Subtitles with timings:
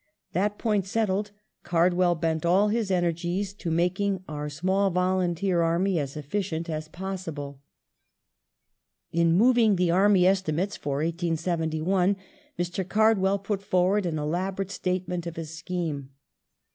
[0.33, 1.29] That point settled.
[1.61, 6.87] Card well bent all his energies to making our small volunteer army as efficient as
[6.87, 7.61] possible.
[9.11, 12.15] In moving the Army Estimates for 1871
[12.57, 12.89] Mr.
[12.89, 16.09] Cardwell put forward an elaborate statement of his scheme.